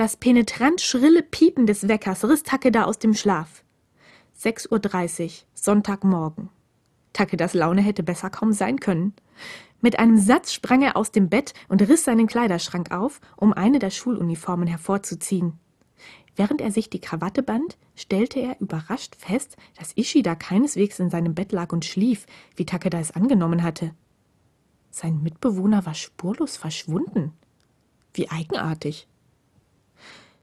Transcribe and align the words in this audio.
Das 0.00 0.16
penetrant 0.16 0.80
schrille 0.80 1.22
Piepen 1.22 1.66
des 1.66 1.86
Weckers 1.86 2.24
riss 2.24 2.42
Takeda 2.42 2.84
aus 2.84 2.98
dem 2.98 3.12
Schlaf. 3.12 3.62
6.30 4.40 5.24
Uhr, 5.24 5.30
Sonntagmorgen. 5.52 6.48
Takedas 7.12 7.52
Laune 7.52 7.82
hätte 7.82 8.02
besser 8.02 8.30
kaum 8.30 8.54
sein 8.54 8.80
können. 8.80 9.12
Mit 9.82 9.98
einem 9.98 10.16
Satz 10.16 10.54
sprang 10.54 10.80
er 10.80 10.96
aus 10.96 11.12
dem 11.12 11.28
Bett 11.28 11.52
und 11.68 11.82
riss 11.86 12.04
seinen 12.04 12.28
Kleiderschrank 12.28 12.92
auf, 12.92 13.20
um 13.36 13.52
eine 13.52 13.78
der 13.78 13.90
Schuluniformen 13.90 14.66
hervorzuziehen. 14.66 15.58
Während 16.34 16.62
er 16.62 16.72
sich 16.72 16.88
die 16.88 17.02
Krawatte 17.02 17.42
band, 17.42 17.76
stellte 17.94 18.40
er 18.40 18.58
überrascht 18.58 19.16
fest, 19.16 19.58
dass 19.78 19.94
Ishida 19.98 20.34
keineswegs 20.34 20.98
in 20.98 21.10
seinem 21.10 21.34
Bett 21.34 21.52
lag 21.52 21.74
und 21.74 21.84
schlief, 21.84 22.24
wie 22.56 22.64
Takeda 22.64 22.98
es 23.00 23.10
angenommen 23.10 23.62
hatte. 23.62 23.94
Sein 24.90 25.22
Mitbewohner 25.22 25.84
war 25.84 25.92
spurlos 25.92 26.56
verschwunden. 26.56 27.34
Wie 28.14 28.30
eigenartig. 28.30 29.09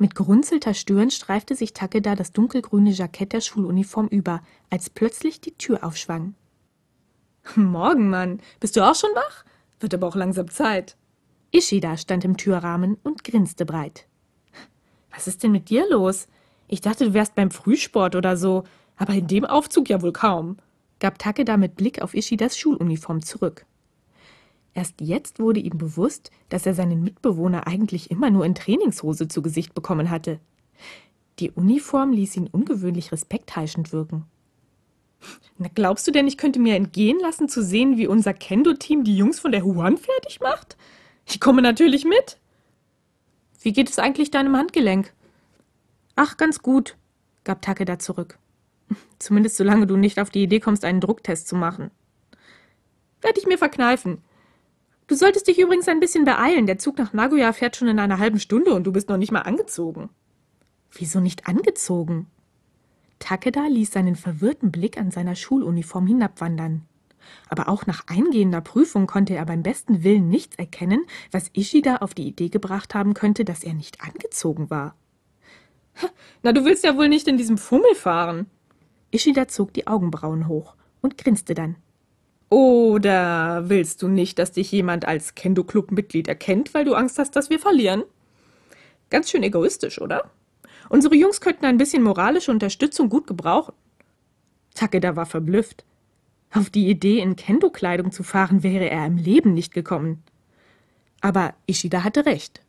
Mit 0.00 0.14
gerunzelter 0.14 0.72
Stirn 0.72 1.10
streifte 1.10 1.54
sich 1.54 1.74
Takeda 1.74 2.14
das 2.14 2.32
dunkelgrüne 2.32 2.88
Jackett 2.88 3.34
der 3.34 3.42
Schuluniform 3.42 4.06
über, 4.06 4.40
als 4.70 4.88
plötzlich 4.88 5.42
die 5.42 5.52
Tür 5.52 5.84
aufschwang. 5.84 6.32
Morgen, 7.54 8.08
Mann. 8.08 8.40
Bist 8.60 8.76
du 8.76 8.80
auch 8.80 8.94
schon 8.94 9.10
wach? 9.14 9.44
Wird 9.78 9.92
aber 9.92 10.06
auch 10.06 10.16
langsam 10.16 10.48
Zeit. 10.48 10.96
Ishida 11.52 11.98
stand 11.98 12.24
im 12.24 12.38
Türrahmen 12.38 12.96
und 13.02 13.24
grinste 13.24 13.66
breit. 13.66 14.06
Was 15.10 15.26
ist 15.26 15.42
denn 15.42 15.52
mit 15.52 15.68
dir 15.68 15.86
los? 15.90 16.28
Ich 16.66 16.80
dachte, 16.80 17.04
du 17.04 17.12
wärst 17.12 17.34
beim 17.34 17.50
Frühsport 17.50 18.16
oder 18.16 18.38
so, 18.38 18.64
aber 18.96 19.12
in 19.12 19.26
dem 19.26 19.44
Aufzug 19.44 19.90
ja 19.90 20.00
wohl 20.00 20.14
kaum, 20.14 20.56
gab 20.98 21.18
Takeda 21.18 21.58
mit 21.58 21.76
Blick 21.76 22.00
auf 22.00 22.14
Ishidas 22.14 22.56
Schuluniform 22.56 23.22
zurück. 23.22 23.66
Erst 24.74 25.00
jetzt 25.00 25.40
wurde 25.40 25.60
ihm 25.60 25.78
bewusst, 25.78 26.30
dass 26.48 26.66
er 26.66 26.74
seinen 26.74 27.02
Mitbewohner 27.02 27.66
eigentlich 27.66 28.10
immer 28.10 28.30
nur 28.30 28.44
in 28.44 28.54
Trainingshose 28.54 29.28
zu 29.28 29.42
Gesicht 29.42 29.74
bekommen 29.74 30.10
hatte. 30.10 30.38
Die 31.38 31.50
Uniform 31.50 32.12
ließ 32.12 32.36
ihn 32.36 32.46
ungewöhnlich 32.46 33.12
respektheischend 33.12 33.92
wirken. 33.92 34.26
Na, 35.58 35.68
glaubst 35.74 36.06
du 36.06 36.10
denn, 36.10 36.26
ich 36.26 36.38
könnte 36.38 36.60
mir 36.60 36.76
entgehen 36.76 37.18
lassen, 37.20 37.48
zu 37.48 37.62
sehen, 37.62 37.98
wie 37.98 38.06
unser 38.06 38.32
Kendo-Team 38.32 39.04
die 39.04 39.16
Jungs 39.16 39.40
von 39.40 39.52
der 39.52 39.64
Huan 39.64 39.98
fertig 39.98 40.40
macht? 40.40 40.76
Ich 41.26 41.40
komme 41.40 41.62
natürlich 41.62 42.04
mit. 42.04 42.38
Wie 43.60 43.72
geht 43.72 43.90
es 43.90 43.98
eigentlich 43.98 44.30
deinem 44.30 44.56
Handgelenk? 44.56 45.12
Ach, 46.16 46.36
ganz 46.36 46.62
gut, 46.62 46.96
gab 47.44 47.60
Takeda 47.60 47.98
zurück. 47.98 48.38
Zumindest 49.18 49.56
solange 49.56 49.86
du 49.86 49.96
nicht 49.96 50.18
auf 50.18 50.30
die 50.30 50.42
Idee 50.42 50.60
kommst, 50.60 50.84
einen 50.84 51.00
Drucktest 51.00 51.46
zu 51.46 51.56
machen. 51.56 51.90
Werde 53.20 53.38
ich 53.38 53.46
mir 53.46 53.58
verkneifen. 53.58 54.22
Du 55.10 55.16
solltest 55.16 55.46
dich 55.48 55.58
übrigens 55.58 55.88
ein 55.88 56.00
bisschen 56.00 56.24
beeilen. 56.24 56.66
Der 56.66 56.78
Zug 56.78 56.96
nach 56.96 57.12
Nagoya 57.12 57.52
fährt 57.52 57.76
schon 57.76 57.88
in 57.88 57.98
einer 57.98 58.18
halben 58.18 58.40
Stunde 58.40 58.72
und 58.72 58.84
du 58.84 58.92
bist 58.92 59.10
noch 59.10 59.18
nicht 59.18 59.32
mal 59.32 59.42
angezogen. 59.42 60.08
Wieso 60.92 61.20
nicht 61.20 61.46
angezogen? 61.46 62.28
Takeda 63.18 63.66
ließ 63.66 63.90
seinen 63.90 64.16
verwirrten 64.16 64.70
Blick 64.70 64.96
an 64.96 65.10
seiner 65.10 65.34
Schuluniform 65.34 66.06
hinabwandern 66.06 66.86
aber 67.48 67.68
auch 67.68 67.86
nach 67.86 68.04
eingehender 68.06 68.60
Prüfung 68.60 69.06
konnte 69.06 69.34
er 69.34 69.46
beim 69.46 69.62
besten 69.62 70.04
Willen 70.04 70.28
nichts 70.28 70.56
erkennen, 70.56 71.06
was 71.30 71.50
Ishida 71.54 71.96
auf 71.96 72.14
die 72.14 72.26
Idee 72.26 72.48
gebracht 72.48 72.94
haben 72.94 73.14
könnte, 73.14 73.44
dass 73.44 73.64
er 73.64 73.74
nicht 73.74 74.00
angezogen 74.00 74.70
war. 74.70 74.94
Na, 76.42 76.52
du 76.52 76.64
willst 76.64 76.84
ja 76.84 76.96
wohl 76.96 77.08
nicht 77.08 77.28
in 77.28 77.36
diesem 77.36 77.58
Fummel 77.58 77.94
fahren. 77.94 78.46
Ishida 79.10 79.48
zog 79.48 79.72
die 79.74 79.86
Augenbrauen 79.86 80.48
hoch 80.48 80.76
und 81.00 81.18
grinste 81.18 81.54
dann. 81.54 81.76
Oder 82.50 83.68
willst 83.68 84.02
du 84.02 84.08
nicht, 84.08 84.38
dass 84.40 84.50
dich 84.52 84.72
jemand 84.72 85.06
als 85.06 85.36
Kendo-Club-Mitglied 85.36 86.26
erkennt, 86.26 86.74
weil 86.74 86.84
du 86.84 86.94
Angst 86.94 87.18
hast, 87.18 87.36
dass 87.36 87.48
wir 87.48 87.60
verlieren? 87.60 88.02
Ganz 89.08 89.30
schön 89.30 89.44
egoistisch, 89.44 90.00
oder? 90.00 90.30
Unsere 90.88 91.14
Jungs 91.14 91.40
könnten 91.40 91.64
ein 91.64 91.78
bisschen 91.78 92.02
moralische 92.02 92.50
Unterstützung 92.50 93.08
gut 93.08 93.28
gebrauchen. 93.28 93.72
Takeda 94.74 95.14
war 95.14 95.26
verblüfft. 95.26 95.84
Auf 96.52 96.70
die 96.70 96.88
Idee, 96.88 97.20
in 97.20 97.36
Kendo-Kleidung 97.36 98.10
zu 98.10 98.24
fahren, 98.24 98.64
wäre 98.64 98.90
er 98.90 99.06
im 99.06 99.16
Leben 99.16 99.54
nicht 99.54 99.72
gekommen. 99.72 100.24
Aber 101.20 101.54
Ishida 101.68 102.02
hatte 102.02 102.26
recht. 102.26 102.60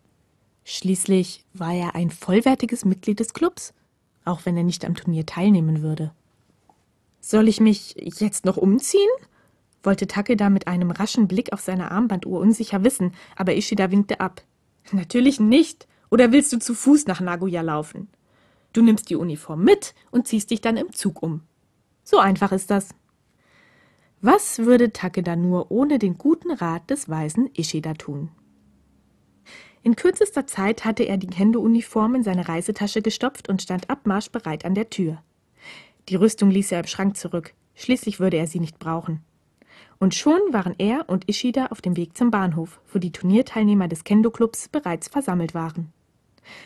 Schließlich 0.63 1.43
war 1.53 1.73
er 1.73 1.95
ein 1.95 2.11
vollwertiges 2.11 2.85
Mitglied 2.85 3.19
des 3.19 3.33
Clubs, 3.33 3.73
auch 4.25 4.41
wenn 4.45 4.55
er 4.55 4.63
nicht 4.63 4.85
am 4.85 4.93
Turnier 4.93 5.25
teilnehmen 5.25 5.81
würde. 5.81 6.11
Soll 7.19 7.47
ich 7.47 7.59
mich 7.59 7.95
jetzt 7.97 8.45
noch 8.45 8.57
umziehen? 8.57 9.09
Wollte 9.83 10.07
Takeda 10.07 10.49
mit 10.49 10.67
einem 10.67 10.91
raschen 10.91 11.27
Blick 11.27 11.53
auf 11.53 11.61
seine 11.61 11.91
Armbanduhr 11.91 12.39
unsicher 12.39 12.83
wissen, 12.83 13.13
aber 13.35 13.55
Ishida 13.55 13.91
winkte 13.91 14.19
ab. 14.19 14.41
Natürlich 14.91 15.39
nicht. 15.39 15.87
Oder 16.09 16.31
willst 16.31 16.51
du 16.51 16.59
zu 16.59 16.73
Fuß 16.73 17.07
nach 17.07 17.21
Nagoya 17.21 17.61
laufen? 17.61 18.09
Du 18.73 18.81
nimmst 18.81 19.09
die 19.09 19.15
Uniform 19.15 19.63
mit 19.63 19.93
und 20.11 20.27
ziehst 20.27 20.51
dich 20.51 20.61
dann 20.61 20.77
im 20.77 20.91
Zug 20.91 21.23
um. 21.23 21.41
So 22.03 22.19
einfach 22.19 22.51
ist 22.51 22.69
das. 22.69 22.89
Was 24.21 24.59
würde 24.59 24.93
Takeda 24.93 25.35
nur 25.35 25.71
ohne 25.71 25.97
den 25.97 26.17
guten 26.17 26.51
Rat 26.51 26.89
des 26.89 27.09
weisen 27.09 27.49
Ishida 27.57 27.93
tun? 27.93 28.29
In 29.83 29.95
kürzester 29.95 30.45
Zeit 30.45 30.85
hatte 30.85 31.03
er 31.03 31.17
die 31.17 31.27
Kendo-Uniform 31.27 32.15
in 32.15 32.23
seine 32.23 32.47
Reisetasche 32.47 33.01
gestopft 33.01 33.49
und 33.49 33.61
stand 33.63 33.89
abmarschbereit 33.89 34.63
an 34.63 34.75
der 34.75 34.91
Tür. 34.91 35.23
Die 36.09 36.15
Rüstung 36.15 36.51
ließ 36.51 36.71
er 36.71 36.81
im 36.81 36.87
Schrank 36.87 37.17
zurück, 37.17 37.53
schließlich 37.73 38.19
würde 38.19 38.37
er 38.37 38.47
sie 38.47 38.59
nicht 38.59 38.77
brauchen. 38.77 39.23
Und 40.01 40.15
schon 40.15 40.41
waren 40.49 40.73
er 40.79 41.07
und 41.09 41.29
Ishida 41.29 41.67
auf 41.67 41.79
dem 41.79 41.95
Weg 41.95 42.17
zum 42.17 42.31
Bahnhof, 42.31 42.81
wo 42.91 42.97
die 42.97 43.11
Turnierteilnehmer 43.11 43.87
des 43.87 44.03
Kendo-Clubs 44.03 44.67
bereits 44.67 45.07
versammelt 45.07 45.53
waren. 45.53 45.93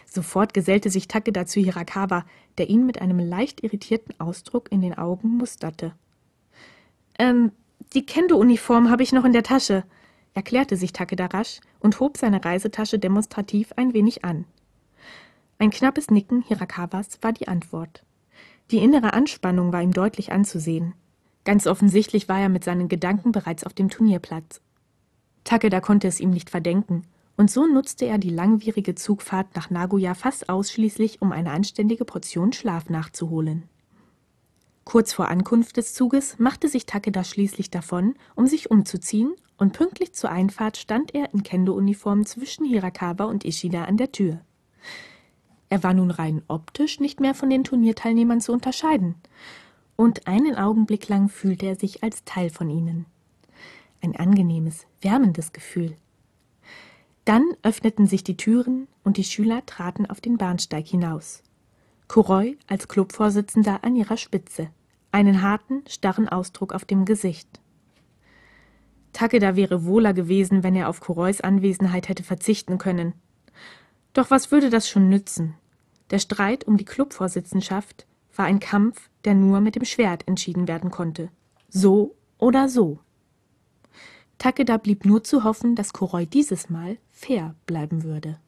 Sofort 0.05 0.53
gesellte 0.53 0.89
sich 0.89 1.09
Takeda 1.09 1.45
zu 1.45 1.59
Hirakawa, 1.59 2.23
der 2.57 2.69
ihn 2.69 2.85
mit 2.85 3.01
einem 3.01 3.19
leicht 3.19 3.61
irritierten 3.61 4.17
Ausdruck 4.21 4.71
in 4.71 4.79
den 4.79 4.97
Augen 4.97 5.35
musterte. 5.35 5.91
Ähm, 7.19 7.51
die 7.93 8.05
Kendo-Uniform 8.05 8.89
habe 8.89 9.03
ich 9.03 9.11
noch 9.11 9.25
in 9.25 9.33
der 9.33 9.43
Tasche, 9.43 9.83
erklärte 10.33 10.77
sich 10.77 10.93
Takeda 10.93 11.25
rasch 11.25 11.59
und 11.81 11.99
hob 11.99 12.15
seine 12.15 12.45
Reisetasche 12.45 12.99
demonstrativ 12.99 13.73
ein 13.75 13.93
wenig 13.93 14.23
an. 14.23 14.45
Ein 15.59 15.71
knappes 15.71 16.09
Nicken 16.09 16.41
Hirakawas 16.41 17.19
war 17.21 17.33
die 17.33 17.49
Antwort. 17.49 18.05
Die 18.71 18.77
innere 18.77 19.11
Anspannung 19.11 19.73
war 19.73 19.81
ihm 19.81 19.91
deutlich 19.91 20.31
anzusehen. 20.31 20.93
Ganz 21.45 21.67
offensichtlich 21.67 22.27
war 22.27 22.39
er 22.39 22.49
mit 22.49 22.63
seinen 22.63 22.89
Gedanken 22.89 23.31
bereits 23.31 23.63
auf 23.63 23.73
dem 23.73 23.89
Turnierplatz. 23.89 24.61
Takeda 25.43 25.79
konnte 25.79 26.07
es 26.07 26.19
ihm 26.19 26.31
nicht 26.31 26.49
verdenken, 26.49 27.03
und 27.37 27.51
so 27.51 27.67
nutzte 27.67 28.05
er 28.05 28.17
die 28.17 28.29
langwierige 28.29 28.95
Zugfahrt 28.95 29.55
nach 29.55 29.69
Nagoya 29.69 30.15
fast 30.15 30.49
ausschließlich, 30.49 31.21
um 31.21 31.31
eine 31.31 31.51
anständige 31.51 32.03
Portion 32.03 32.51
Schlaf 32.51 32.89
nachzuholen. 32.89 33.63
Kurz 34.85 35.13
vor 35.13 35.29
Ankunft 35.29 35.77
des 35.77 35.93
Zuges 35.93 36.39
machte 36.39 36.67
sich 36.67 36.85
Takeda 36.85 37.23
schließlich 37.23 37.69
davon, 37.69 38.15
um 38.35 38.47
sich 38.47 38.71
umzuziehen, 38.71 39.33
und 39.57 39.73
pünktlich 39.73 40.13
zur 40.13 40.31
Einfahrt 40.31 40.77
stand 40.77 41.13
er 41.13 41.33
in 41.33 41.43
Kendo-Uniform 41.43 42.25
zwischen 42.25 42.65
Hirakawa 42.65 43.25
und 43.25 43.45
Ishida 43.45 43.85
an 43.85 43.97
der 43.97 44.11
Tür. 44.11 44.41
Er 45.69 45.83
war 45.83 45.93
nun 45.93 46.11
rein 46.11 46.43
optisch 46.47 46.99
nicht 46.99 47.19
mehr 47.19 47.33
von 47.33 47.49
den 47.49 47.63
Turnierteilnehmern 47.63 48.41
zu 48.41 48.51
unterscheiden, 48.51 49.15
und 49.95 50.27
einen 50.27 50.55
Augenblick 50.55 51.07
lang 51.07 51.29
fühlte 51.29 51.65
er 51.65 51.75
sich 51.75 52.03
als 52.03 52.23
Teil 52.23 52.49
von 52.49 52.69
ihnen. 52.69 53.05
Ein 54.01 54.15
angenehmes, 54.15 54.85
wärmendes 55.01 55.53
Gefühl. 55.53 55.95
Dann 57.23 57.43
öffneten 57.63 58.05
sich 58.05 58.23
die 58.23 58.37
Türen 58.37 58.87
und 59.03 59.17
die 59.17 59.23
Schüler 59.23 59.65
traten 59.65 60.05
auf 60.05 60.21
den 60.21 60.37
Bahnsteig 60.37 60.85
hinaus. 60.85 61.41
Kuroi 62.07 62.57
als 62.67 62.87
Clubvorsitzender 62.87 63.83
an 63.83 63.95
ihrer 63.95 64.17
Spitze, 64.17 64.69
einen 65.11 65.41
harten, 65.41 65.83
starren 65.87 66.29
Ausdruck 66.29 66.73
auf 66.73 66.85
dem 66.85 67.05
Gesicht. 67.05 67.59
Takeda 69.11 69.55
wäre 69.55 69.85
wohler 69.85 70.13
gewesen, 70.13 70.61
wenn 70.61 70.75
er 70.75 70.89
auf 70.89 70.99
Kurois 70.99 71.41
Anwesenheit 71.41 72.09
hätte 72.09 72.23
verzichten 72.23 72.77
können. 72.77 73.13
Doch 74.13 74.29
was 74.29 74.51
würde 74.51 74.69
das 74.69 74.89
schon 74.89 75.09
nützen? 75.09 75.55
Der 76.11 76.19
Streit 76.19 76.65
um 76.65 76.77
die 76.77 76.85
Clubvorsitzenschaft 76.85 78.05
war 78.37 78.45
ein 78.45 78.59
Kampf, 78.59 79.09
der 79.23 79.33
nur 79.33 79.61
mit 79.61 79.75
dem 79.75 79.85
Schwert 79.85 80.27
entschieden 80.27 80.67
werden 80.67 80.91
konnte. 80.91 81.29
So 81.69 82.15
oder 82.37 82.69
so. 82.69 82.99
Takeda 84.37 84.77
blieb 84.77 85.05
nur 85.05 85.23
zu 85.23 85.43
hoffen, 85.43 85.75
dass 85.75 85.93
Kuroi 85.93 86.25
dieses 86.25 86.69
Mal 86.69 86.97
fair 87.11 87.55
bleiben 87.65 88.03
würde. 88.03 88.39